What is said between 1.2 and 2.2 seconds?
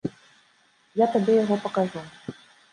яго пакажу.